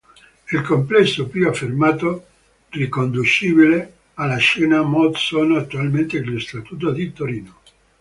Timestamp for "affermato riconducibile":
1.47-3.97